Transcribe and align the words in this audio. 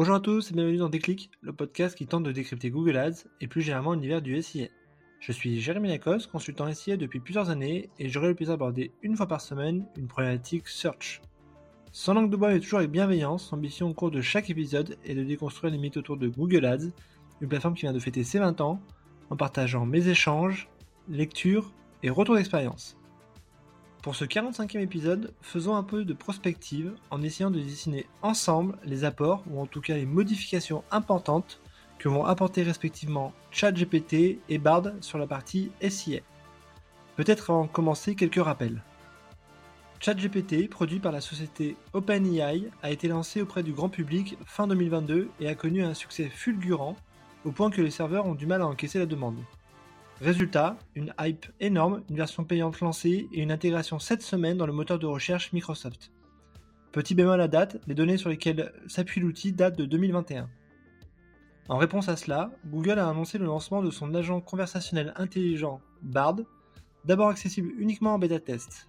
Bonjour 0.00 0.14
à 0.14 0.20
tous 0.20 0.50
et 0.50 0.54
bienvenue 0.54 0.78
dans 0.78 0.88
Déclic, 0.88 1.30
le 1.42 1.52
podcast 1.52 1.94
qui 1.94 2.06
tente 2.06 2.22
de 2.22 2.32
décrypter 2.32 2.70
Google 2.70 2.96
Ads 2.96 3.26
et 3.42 3.46
plus 3.46 3.60
généralement 3.60 3.92
l'univers 3.92 4.22
du 4.22 4.40
SIA. 4.40 4.68
Je 5.20 5.30
suis 5.30 5.60
Jérémy 5.60 5.90
Lacoste, 5.90 6.30
consultant 6.30 6.72
SIA 6.72 6.96
depuis 6.96 7.20
plusieurs 7.20 7.50
années 7.50 7.90
et 7.98 8.08
j'aurai 8.08 8.28
le 8.28 8.34
plaisir 8.34 8.54
d'aborder 8.54 8.92
une 9.02 9.14
fois 9.14 9.26
par 9.26 9.42
semaine 9.42 9.84
une 9.98 10.08
problématique 10.08 10.68
search. 10.68 11.20
Sans 11.92 12.14
langue 12.14 12.30
de 12.30 12.36
bois 12.36 12.48
mais 12.48 12.60
toujours 12.60 12.78
avec 12.78 12.90
bienveillance, 12.90 13.50
l'ambition 13.52 13.90
au 13.90 13.92
cours 13.92 14.10
de 14.10 14.22
chaque 14.22 14.48
épisode 14.48 14.96
est 15.04 15.14
de 15.14 15.22
déconstruire 15.22 15.70
les 15.70 15.78
mythes 15.78 15.98
autour 15.98 16.16
de 16.16 16.28
Google 16.28 16.64
Ads, 16.64 16.88
une 17.42 17.48
plateforme 17.48 17.74
qui 17.74 17.82
vient 17.82 17.92
de 17.92 17.98
fêter 17.98 18.24
ses 18.24 18.38
20 18.38 18.62
ans, 18.62 18.80
en 19.28 19.36
partageant 19.36 19.84
mes 19.84 20.08
échanges, 20.08 20.70
lectures 21.10 21.74
et 22.02 22.08
retours 22.08 22.36
d'expérience. 22.36 22.96
Pour 24.02 24.16
ce 24.16 24.24
45e 24.24 24.80
épisode, 24.80 25.34
faisons 25.42 25.76
un 25.76 25.82
peu 25.82 26.06
de 26.06 26.14
prospective 26.14 26.94
en 27.10 27.20
essayant 27.20 27.50
de 27.50 27.60
dessiner 27.60 28.06
ensemble 28.22 28.78
les 28.82 29.04
apports 29.04 29.44
ou 29.50 29.60
en 29.60 29.66
tout 29.66 29.82
cas 29.82 29.94
les 29.94 30.06
modifications 30.06 30.82
importantes 30.90 31.60
que 31.98 32.08
vont 32.08 32.24
apporter 32.24 32.62
respectivement 32.62 33.34
ChatGPT 33.50 34.38
et 34.48 34.56
Bard 34.56 34.92
sur 35.02 35.18
la 35.18 35.26
partie 35.26 35.70
SIA. 35.86 36.20
Peut-être 37.16 37.50
avant 37.50 37.66
de 37.66 37.70
commencer 37.70 38.14
quelques 38.14 38.42
rappels. 38.42 38.82
ChatGPT, 40.00 40.70
produit 40.70 40.98
par 40.98 41.12
la 41.12 41.20
société 41.20 41.76
OpenAI, 41.92 42.70
a 42.82 42.90
été 42.90 43.06
lancé 43.06 43.42
auprès 43.42 43.62
du 43.62 43.72
grand 43.72 43.90
public 43.90 44.38
fin 44.46 44.66
2022 44.66 45.28
et 45.40 45.46
a 45.46 45.54
connu 45.54 45.84
un 45.84 45.92
succès 45.92 46.30
fulgurant 46.30 46.96
au 47.44 47.52
point 47.52 47.70
que 47.70 47.82
les 47.82 47.90
serveurs 47.90 48.24
ont 48.24 48.34
du 48.34 48.46
mal 48.46 48.62
à 48.62 48.66
encaisser 48.66 48.98
la 48.98 49.04
demande. 49.04 49.36
Résultat, 50.20 50.76
une 50.94 51.14
hype 51.18 51.46
énorme, 51.60 52.02
une 52.10 52.16
version 52.16 52.44
payante 52.44 52.80
lancée 52.80 53.26
et 53.32 53.40
une 53.40 53.50
intégration 53.50 53.98
cette 53.98 54.20
semaine 54.20 54.58
dans 54.58 54.66
le 54.66 54.72
moteur 54.72 54.98
de 54.98 55.06
recherche 55.06 55.50
Microsoft. 55.54 56.12
Petit 56.92 57.14
bémol 57.14 57.40
à 57.40 57.48
date, 57.48 57.80
les 57.86 57.94
données 57.94 58.18
sur 58.18 58.28
lesquelles 58.28 58.70
s'appuie 58.86 59.22
l'outil 59.22 59.52
datent 59.52 59.78
de 59.78 59.86
2021. 59.86 60.50
En 61.70 61.78
réponse 61.78 62.10
à 62.10 62.16
cela, 62.16 62.50
Google 62.66 62.98
a 62.98 63.08
annoncé 63.08 63.38
le 63.38 63.46
lancement 63.46 63.82
de 63.82 63.90
son 63.90 64.14
agent 64.14 64.42
conversationnel 64.42 65.14
intelligent 65.16 65.80
Bard, 66.02 66.36
d'abord 67.06 67.28
accessible 67.28 67.70
uniquement 67.78 68.12
en 68.12 68.18
bêta 68.18 68.40
test. 68.40 68.88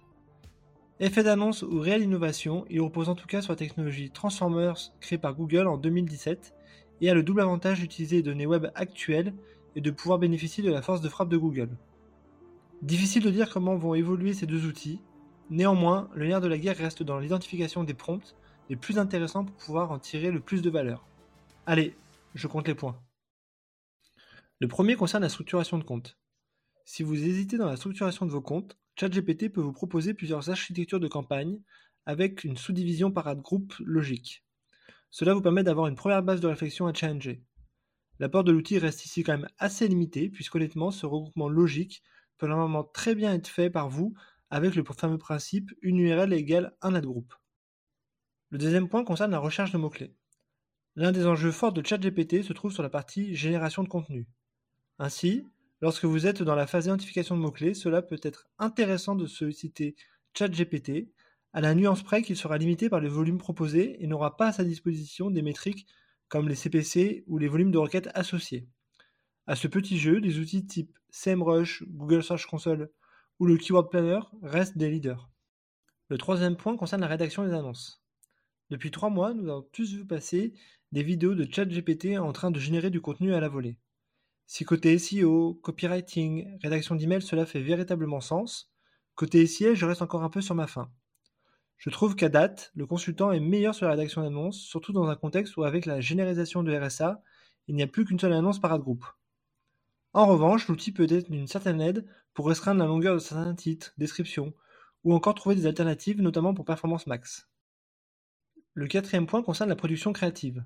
Effet 1.00 1.22
d'annonce 1.22 1.62
ou 1.62 1.80
réelle 1.80 2.02
innovation, 2.02 2.66
il 2.68 2.82
repose 2.82 3.08
en 3.08 3.14
tout 3.14 3.26
cas 3.26 3.40
sur 3.40 3.52
la 3.52 3.56
technologie 3.56 4.10
Transformers 4.10 4.92
créée 5.00 5.18
par 5.18 5.34
Google 5.34 5.66
en 5.66 5.78
2017 5.78 6.54
et 7.00 7.08
a 7.08 7.14
le 7.14 7.22
double 7.22 7.40
avantage 7.40 7.80
d'utiliser 7.80 8.16
les 8.16 8.22
données 8.22 8.46
web 8.46 8.66
actuelles 8.74 9.32
et 9.76 9.80
de 9.80 9.90
pouvoir 9.90 10.18
bénéficier 10.18 10.62
de 10.62 10.70
la 10.70 10.82
force 10.82 11.00
de 11.00 11.08
frappe 11.08 11.28
de 11.28 11.36
Google. 11.36 11.70
Difficile 12.82 13.22
de 13.22 13.30
dire 13.30 13.50
comment 13.50 13.76
vont 13.76 13.94
évoluer 13.94 14.34
ces 14.34 14.46
deux 14.46 14.66
outils, 14.66 15.00
néanmoins, 15.50 16.10
le 16.14 16.26
nerf 16.26 16.40
de 16.40 16.48
la 16.48 16.58
guerre 16.58 16.76
reste 16.76 17.02
dans 17.02 17.18
l'identification 17.18 17.84
des 17.84 17.94
prompts 17.94 18.34
les 18.68 18.76
plus 18.76 18.98
intéressants 18.98 19.44
pour 19.44 19.56
pouvoir 19.56 19.90
en 19.90 19.98
tirer 19.98 20.30
le 20.30 20.40
plus 20.40 20.62
de 20.62 20.70
valeur. 20.70 21.06
Allez, 21.66 21.96
je 22.34 22.46
compte 22.48 22.66
les 22.68 22.74
points. 22.74 23.00
Le 24.58 24.68
premier 24.68 24.96
concerne 24.96 25.22
la 25.22 25.28
structuration 25.28 25.78
de 25.78 25.84
compte. 25.84 26.18
Si 26.84 27.02
vous 27.02 27.14
hésitez 27.14 27.56
dans 27.56 27.66
la 27.66 27.76
structuration 27.76 28.26
de 28.26 28.30
vos 28.30 28.40
comptes, 28.40 28.76
ChatGPT 28.96 29.48
peut 29.48 29.60
vous 29.60 29.72
proposer 29.72 30.14
plusieurs 30.14 30.50
architectures 30.50 31.00
de 31.00 31.08
campagne 31.08 31.60
avec 32.06 32.44
une 32.44 32.56
sous-division 32.56 33.10
par 33.10 33.34
groupe 33.36 33.74
logique. 33.78 34.44
Cela 35.10 35.34
vous 35.34 35.42
permet 35.42 35.62
d'avoir 35.62 35.86
une 35.86 35.94
première 35.94 36.22
base 36.22 36.40
de 36.40 36.48
réflexion 36.48 36.86
à 36.86 36.94
challenger. 36.94 37.42
L'apport 38.22 38.44
de 38.44 38.52
l'outil 38.52 38.78
reste 38.78 39.04
ici 39.04 39.24
quand 39.24 39.32
même 39.32 39.48
assez 39.58 39.88
limité, 39.88 40.30
puisqu'honnêtement, 40.30 40.92
ce 40.92 41.06
regroupement 41.06 41.48
logique 41.48 42.04
peut 42.38 42.46
normalement 42.46 42.84
très 42.84 43.16
bien 43.16 43.34
être 43.34 43.48
fait 43.48 43.68
par 43.68 43.88
vous 43.88 44.14
avec 44.48 44.76
le 44.76 44.84
fameux 44.84 45.18
principe 45.18 45.72
une 45.82 45.98
URL 45.98 46.32
égale 46.32 46.72
un 46.82 46.94
ad 46.94 47.04
group. 47.04 47.34
Le 48.50 48.58
deuxième 48.58 48.88
point 48.88 49.02
concerne 49.02 49.32
la 49.32 49.40
recherche 49.40 49.72
de 49.72 49.78
mots-clés. 49.78 50.14
L'un 50.94 51.10
des 51.10 51.26
enjeux 51.26 51.50
forts 51.50 51.72
de 51.72 51.84
ChatGPT 51.84 52.44
se 52.44 52.52
trouve 52.52 52.72
sur 52.72 52.84
la 52.84 52.90
partie 52.90 53.34
génération 53.34 53.82
de 53.82 53.88
contenu. 53.88 54.28
Ainsi, 55.00 55.44
lorsque 55.80 56.04
vous 56.04 56.28
êtes 56.28 56.44
dans 56.44 56.54
la 56.54 56.68
phase 56.68 56.84
d'identification 56.84 57.36
de 57.36 57.42
mots-clés, 57.42 57.74
cela 57.74 58.02
peut 58.02 58.20
être 58.22 58.46
intéressant 58.60 59.16
de 59.16 59.26
solliciter 59.26 59.96
ChatGPT 60.38 61.10
à 61.52 61.60
la 61.60 61.74
nuance 61.74 62.04
près 62.04 62.22
qu'il 62.22 62.36
sera 62.36 62.56
limité 62.56 62.88
par 62.88 63.00
le 63.00 63.08
volume 63.08 63.38
proposé 63.38 64.00
et 64.00 64.06
n'aura 64.06 64.36
pas 64.36 64.46
à 64.46 64.52
sa 64.52 64.62
disposition 64.62 65.28
des 65.28 65.42
métriques 65.42 65.88
comme 66.32 66.48
les 66.48 66.54
CPC 66.54 67.24
ou 67.26 67.36
les 67.36 67.46
volumes 67.46 67.70
de 67.70 67.76
requêtes 67.76 68.08
associés. 68.14 68.66
À 69.46 69.54
ce 69.54 69.68
petit 69.68 69.98
jeu, 69.98 70.18
des 70.18 70.38
outils 70.38 70.66
type 70.66 70.98
SEMrush, 71.10 71.84
Google 71.88 72.22
Search 72.22 72.46
Console 72.46 72.90
ou 73.38 73.44
le 73.44 73.58
Keyword 73.58 73.90
Planner 73.90 74.20
restent 74.40 74.78
des 74.78 74.88
leaders. 74.88 75.28
Le 76.08 76.16
troisième 76.16 76.56
point 76.56 76.78
concerne 76.78 77.02
la 77.02 77.06
rédaction 77.06 77.44
des 77.44 77.52
annonces. 77.52 78.02
Depuis 78.70 78.90
trois 78.90 79.10
mois, 79.10 79.34
nous 79.34 79.46
avons 79.50 79.68
tous 79.72 79.92
vu 79.92 80.06
passer 80.06 80.54
des 80.90 81.02
vidéos 81.02 81.34
de 81.34 81.44
ChatGPT 81.44 82.18
en 82.18 82.32
train 82.32 82.50
de 82.50 82.58
générer 82.58 82.88
du 82.88 83.02
contenu 83.02 83.34
à 83.34 83.40
la 83.40 83.50
volée. 83.50 83.76
Si 84.46 84.64
côté 84.64 84.98
SEO, 84.98 85.60
copywriting, 85.62 86.56
rédaction 86.62 86.94
d'email, 86.94 87.20
cela 87.20 87.44
fait 87.44 87.60
véritablement 87.60 88.22
sens, 88.22 88.72
côté 89.16 89.46
SIA, 89.46 89.74
je 89.74 89.84
reste 89.84 90.00
encore 90.00 90.22
un 90.22 90.30
peu 90.30 90.40
sur 90.40 90.54
ma 90.54 90.66
faim. 90.66 90.90
Je 91.82 91.90
trouve 91.90 92.14
qu'à 92.14 92.28
date, 92.28 92.70
le 92.76 92.86
consultant 92.86 93.32
est 93.32 93.40
meilleur 93.40 93.74
sur 93.74 93.86
la 93.86 93.94
rédaction 93.94 94.22
d'annonces, 94.22 94.60
surtout 94.60 94.92
dans 94.92 95.08
un 95.08 95.16
contexte 95.16 95.56
où 95.56 95.64
avec 95.64 95.84
la 95.84 96.00
généralisation 96.00 96.62
de 96.62 96.72
RSA, 96.72 97.20
il 97.66 97.74
n'y 97.74 97.82
a 97.82 97.88
plus 97.88 98.04
qu'une 98.04 98.20
seule 98.20 98.34
annonce 98.34 98.60
par 98.60 98.72
ad 98.72 98.82
groupe. 98.82 99.04
En 100.12 100.26
revanche, 100.26 100.68
l'outil 100.68 100.92
peut 100.92 101.08
être 101.10 101.28
d'une 101.28 101.48
certaine 101.48 101.80
aide 101.80 102.06
pour 102.34 102.46
restreindre 102.46 102.78
la 102.78 102.86
longueur 102.86 103.14
de 103.14 103.18
certains 103.18 103.56
titres, 103.56 103.94
descriptions, 103.98 104.54
ou 105.02 105.12
encore 105.12 105.34
trouver 105.34 105.56
des 105.56 105.66
alternatives, 105.66 106.22
notamment 106.22 106.54
pour 106.54 106.64
Performance 106.64 107.08
Max. 107.08 107.48
Le 108.74 108.86
quatrième 108.86 109.26
point 109.26 109.42
concerne 109.42 109.70
la 109.70 109.74
production 109.74 110.12
créative. 110.12 110.64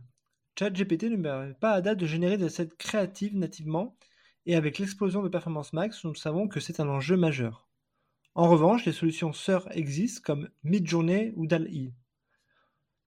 ChatGPT 0.59 1.05
ne 1.05 1.17
permet 1.17 1.55
pas 1.55 1.73
à 1.73 1.81
date 1.81 1.97
de 1.97 2.05
générer 2.05 2.37
des 2.37 2.45
assets 2.45 2.69
créatives 2.77 3.39
nativement, 3.39 3.97
et 4.45 4.55
avec 4.55 4.79
l'explosion 4.79 5.23
de 5.23 5.31
Performance 5.31 5.73
Max, 5.73 6.05
nous 6.05 6.15
savons 6.15 6.47
que 6.47 6.61
c'est 6.61 6.79
un 6.79 6.91
enjeu 6.91 7.17
majeur. 7.17 7.66
En 8.37 8.51
revanche, 8.51 8.85
les 8.85 8.93
solutions 8.93 9.33
sœurs 9.33 9.67
existent 9.75 10.21
comme 10.23 10.51
Midjourney 10.63 11.33
ou 11.37 11.47
DALL-E. 11.47 11.95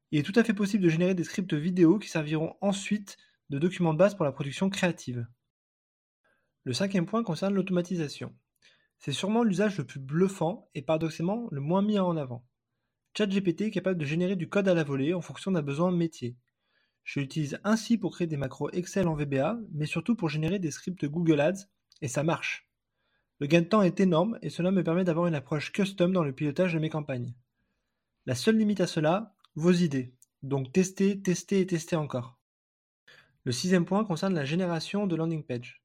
Il 0.10 0.20
est 0.20 0.24
tout 0.24 0.34
à 0.36 0.44
fait 0.44 0.56
possible 0.56 0.84
de 0.84 0.90
générer 0.90 1.14
des 1.14 1.24
scripts 1.24 1.54
vidéo 1.54 2.00
qui 2.00 2.10
serviront 2.10 2.56
ensuite 2.62 3.16
de 3.52 3.60
documents 3.60 3.94
de 3.94 4.00
base 4.00 4.16
pour 4.16 4.26
la 4.26 4.32
production 4.32 4.72
créative. 4.72 5.28
Le 6.64 6.74
cinquième 6.74 7.06
point 7.06 7.24
concerne 7.24 7.54
l'automatisation. 7.54 8.36
C'est 8.98 9.12
sûrement 9.12 9.44
l'usage 9.44 9.78
le 9.78 9.86
plus 9.86 10.00
bluffant 10.00 10.68
et 10.74 10.82
paradoxalement 10.82 11.48
le 11.52 11.62
moins 11.62 11.84
mis 11.84 12.00
en 12.00 12.18
avant. 12.18 12.44
ChatGPT 13.16 13.62
est 13.62 13.72
capable 13.72 14.00
de 14.00 14.06
générer 14.06 14.36
du 14.36 14.50
code 14.50 14.68
à 14.68 14.74
la 14.74 14.84
volée 14.84 15.14
en 15.14 15.22
fonction 15.22 15.52
d'un 15.52 15.62
besoin 15.62 15.92
métier. 15.92 16.38
Je 17.04 17.20
l'utilise 17.20 17.60
ainsi 17.64 18.00
pour 18.00 18.16
créer 18.16 18.26
des 18.26 18.36
macros 18.36 18.72
Excel 18.72 19.08
en 19.08 19.14
VBA, 19.14 19.60
mais 19.74 19.86
surtout 19.86 20.16
pour 20.16 20.30
générer 20.30 20.58
des 20.58 20.72
scripts 20.72 21.06
Google 21.06 21.40
Ads, 21.40 21.68
et 22.02 22.08
ça 22.08 22.24
marche. 22.24 22.69
Le 23.40 23.48
gain 23.48 23.62
de 23.62 23.68
temps 23.68 23.82
est 23.82 24.00
énorme 24.00 24.38
et 24.42 24.50
cela 24.50 24.72
me 24.72 24.84
permet 24.84 25.06
d'avoir 25.06 25.28
une 25.28 25.36
approche 25.36 25.72
custom 25.72 26.12
dans 26.12 26.24
le 26.24 26.34
pilotage 26.34 26.74
de 26.74 26.80
mes 26.80 26.90
campagnes. 26.90 27.34
La 28.26 28.36
seule 28.36 28.58
limite 28.58 28.82
à 28.82 28.88
cela, 28.88 29.34
vos 29.56 29.72
idées. 29.72 30.14
Donc 30.44 30.74
testez, 30.74 31.22
testez 31.22 31.62
et 31.62 31.66
testez 31.66 31.96
encore. 31.96 32.38
Le 33.46 33.52
sixième 33.54 33.86
point 33.86 34.04
concerne 34.04 34.36
la 34.36 34.46
génération 34.46 35.08
de 35.08 35.16
landing 35.16 35.44
page. 35.44 35.82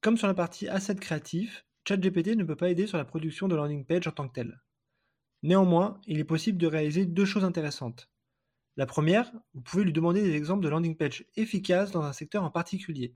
Comme 0.00 0.16
sur 0.16 0.26
la 0.26 0.34
partie 0.34 0.68
asset 0.68 0.96
créatif, 0.96 1.64
ChatGPT 1.86 2.36
ne 2.36 2.44
peut 2.44 2.56
pas 2.56 2.70
aider 2.70 2.88
sur 2.88 2.98
la 2.98 3.04
production 3.04 3.46
de 3.46 3.54
landing 3.54 3.84
page 3.84 4.08
en 4.08 4.10
tant 4.10 4.26
que 4.26 4.34
tel. 4.34 4.60
Néanmoins, 5.44 6.00
il 6.06 6.18
est 6.18 6.24
possible 6.24 6.58
de 6.58 6.66
réaliser 6.66 7.06
deux 7.06 7.24
choses 7.24 7.44
intéressantes. 7.44 8.10
La 8.76 8.86
première, 8.86 9.30
vous 9.54 9.60
pouvez 9.60 9.84
lui 9.84 9.92
demander 9.92 10.22
des 10.22 10.34
exemples 10.34 10.64
de 10.64 10.68
landing 10.68 10.96
page 10.96 11.26
efficaces 11.36 11.92
dans 11.92 12.02
un 12.02 12.12
secteur 12.12 12.42
en 12.42 12.50
particulier. 12.50 13.14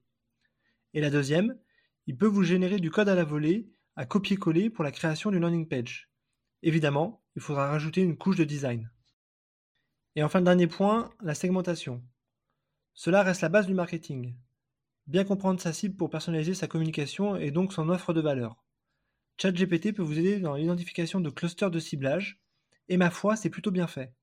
Et 0.94 1.00
la 1.00 1.10
deuxième, 1.10 1.58
il 2.06 2.16
peut 2.16 2.26
vous 2.26 2.44
générer 2.44 2.78
du 2.78 2.90
code 2.90 3.08
à 3.08 3.14
la 3.14 3.24
volée, 3.24 3.68
à 3.96 4.06
copier-coller 4.06 4.70
pour 4.70 4.84
la 4.84 4.92
création 4.92 5.30
d'une 5.30 5.40
landing 5.40 5.66
page. 5.68 6.08
Évidemment, 6.62 7.22
il 7.34 7.42
faudra 7.42 7.68
rajouter 7.68 8.00
une 8.00 8.16
couche 8.16 8.36
de 8.36 8.44
design. 8.44 8.90
Et 10.14 10.22
enfin, 10.22 10.38
le 10.38 10.44
dernier 10.44 10.66
point, 10.66 11.12
la 11.20 11.34
segmentation. 11.34 12.02
Cela 12.94 13.22
reste 13.22 13.42
la 13.42 13.48
base 13.48 13.66
du 13.66 13.74
marketing. 13.74 14.34
Bien 15.06 15.24
comprendre 15.24 15.60
sa 15.60 15.72
cible 15.72 15.96
pour 15.96 16.10
personnaliser 16.10 16.54
sa 16.54 16.68
communication 16.68 17.36
et 17.36 17.50
donc 17.50 17.72
son 17.72 17.88
offre 17.88 18.12
de 18.12 18.20
valeur. 18.20 18.64
ChatGPT 19.38 19.92
peut 19.92 20.02
vous 20.02 20.18
aider 20.18 20.40
dans 20.40 20.54
l'identification 20.54 21.20
de 21.20 21.28
clusters 21.28 21.70
de 21.70 21.78
ciblage, 21.78 22.40
et 22.88 22.96
ma 22.96 23.10
foi, 23.10 23.36
c'est 23.36 23.50
plutôt 23.50 23.70
bien 23.70 23.86
fait. 23.86 24.14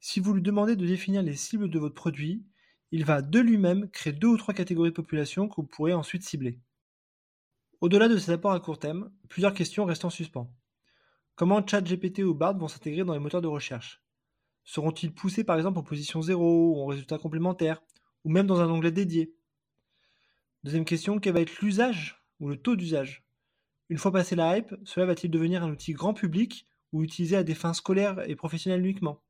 Si 0.00 0.18
vous 0.18 0.34
lui 0.34 0.42
demandez 0.42 0.74
de 0.74 0.86
définir 0.86 1.22
les 1.22 1.36
cibles 1.36 1.70
de 1.70 1.78
votre 1.78 1.94
produit, 1.94 2.44
il 2.90 3.04
va 3.04 3.22
de 3.22 3.38
lui-même 3.38 3.88
créer 3.90 4.12
deux 4.12 4.28
ou 4.28 4.36
trois 4.36 4.54
catégories 4.54 4.90
de 4.90 4.94
population 4.94 5.48
que 5.48 5.56
vous 5.56 5.66
pourrez 5.66 5.92
ensuite 5.92 6.24
cibler. 6.24 6.58
Au-delà 7.80 8.08
de 8.08 8.18
ces 8.18 8.32
apports 8.32 8.52
à 8.52 8.60
court 8.60 8.78
terme, 8.78 9.10
plusieurs 9.30 9.54
questions 9.54 9.86
restent 9.86 10.04
en 10.04 10.10
suspens. 10.10 10.52
Comment 11.34 11.66
ChatGPT 11.66 12.18
ou 12.18 12.34
Bard 12.34 12.58
vont 12.58 12.68
s'intégrer 12.68 13.04
dans 13.04 13.14
les 13.14 13.18
moteurs 13.18 13.40
de 13.40 13.48
recherche? 13.48 14.02
Seront-ils 14.64 15.14
poussés 15.14 15.44
par 15.44 15.56
exemple 15.56 15.78
en 15.78 15.82
position 15.82 16.20
0 16.20 16.74
ou 16.74 16.82
en 16.82 16.84
résultat 16.84 17.16
complémentaire, 17.16 17.82
ou 18.24 18.30
même 18.30 18.46
dans 18.46 18.60
un 18.60 18.68
onglet 18.68 18.92
dédié? 18.92 19.34
Deuxième 20.62 20.84
question, 20.84 21.18
quel 21.18 21.32
va 21.32 21.40
être 21.40 21.58
l'usage 21.62 22.22
ou 22.38 22.50
le 22.50 22.58
taux 22.58 22.76
d'usage? 22.76 23.24
Une 23.88 23.96
fois 23.96 24.12
passé 24.12 24.36
la 24.36 24.58
hype, 24.58 24.74
cela 24.84 25.06
va-t-il 25.06 25.30
devenir 25.30 25.64
un 25.64 25.70
outil 25.70 25.94
grand 25.94 26.12
public 26.12 26.66
ou 26.92 27.02
utilisé 27.02 27.36
à 27.36 27.44
des 27.44 27.54
fins 27.54 27.72
scolaires 27.72 28.28
et 28.28 28.36
professionnelles 28.36 28.84
uniquement? 28.84 29.22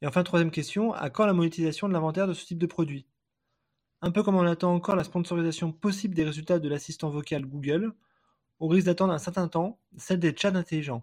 Et 0.00 0.06
enfin, 0.06 0.22
troisième 0.22 0.50
question, 0.50 0.94
à 0.94 1.10
quand 1.10 1.26
la 1.26 1.34
monétisation 1.34 1.88
de 1.88 1.92
l'inventaire 1.92 2.26
de 2.26 2.32
ce 2.32 2.46
type 2.46 2.58
de 2.58 2.66
produit? 2.66 3.06
Un 4.04 4.10
peu 4.10 4.22
comme 4.22 4.36
on 4.36 4.46
attend 4.46 4.74
encore 4.74 4.96
la 4.96 5.04
sponsorisation 5.04 5.72
possible 5.72 6.14
des 6.14 6.24
résultats 6.24 6.58
de 6.58 6.68
l'assistant 6.68 7.08
vocal 7.08 7.46
Google, 7.46 7.94
on 8.60 8.68
risque 8.68 8.84
d'attendre 8.84 9.14
un 9.14 9.18
certain 9.18 9.48
temps 9.48 9.78
celle 9.96 10.18
des 10.18 10.36
chats 10.36 10.54
intelligents. 10.54 11.02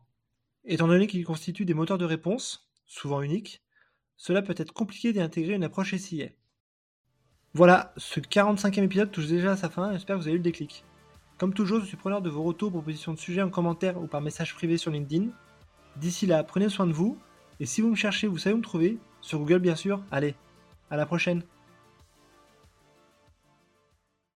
Étant 0.66 0.88
donné 0.88 1.08
qu'ils 1.08 1.26
constituent 1.26 1.66
des 1.66 1.74
moteurs 1.74 1.98
de 1.98 2.06
réponse, 2.06 2.70
souvent 2.86 3.24
uniques, 3.24 3.64
cela 4.18 4.44
peut 4.44 4.54
être 4.56 4.72
compliqué 4.72 5.14
d'y 5.14 5.20
intégrer 5.20 5.56
une 5.56 5.64
approche 5.64 5.96
SIA. 5.96 6.28
Voilà, 7.56 7.92
ce 7.98 8.20
45e 8.20 8.84
épisode 8.84 9.10
touche 9.10 9.26
déjà 9.26 9.54
à 9.54 9.58
sa 9.58 9.72
fin, 9.72 9.92
j'espère 9.94 10.18
que 10.18 10.22
vous 10.22 10.28
avez 10.28 10.36
eu 10.36 10.38
le 10.38 10.44
déclic. 10.44 10.86
Comme 11.40 11.56
toujours, 11.56 11.80
je 11.80 11.88
suis 11.88 11.98
preneur 11.98 12.22
de 12.22 12.30
vos 12.30 12.44
retours, 12.44 12.70
propositions 12.70 13.14
de 13.14 13.20
sujets 13.20 13.42
en 13.42 13.50
commentaire 13.50 14.00
ou 14.00 14.06
par 14.06 14.22
message 14.22 14.54
privé 14.54 14.78
sur 14.78 14.92
LinkedIn. 14.92 15.30
D'ici 15.96 16.28
là, 16.28 16.44
prenez 16.44 16.70
soin 16.70 16.86
de 16.86 16.94
vous, 16.94 17.18
et 17.60 17.66
si 17.66 17.82
vous 17.82 17.90
me 17.90 17.96
cherchez, 17.96 18.28
vous 18.28 18.38
savez 18.38 18.54
où 18.54 18.60
me 18.60 18.64
trouver, 18.64 19.00
sur 19.22 19.40
Google 19.40 19.58
bien 19.58 19.76
sûr. 19.76 20.04
Allez, 20.12 20.36
à 20.92 20.98
la 20.98 21.08
prochaine 21.08 21.42